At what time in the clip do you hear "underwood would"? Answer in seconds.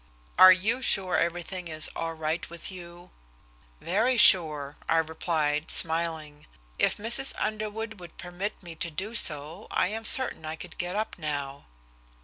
7.37-8.17